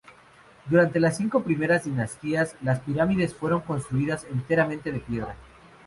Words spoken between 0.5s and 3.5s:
Durante las cinco primeras dinastías, las pirámides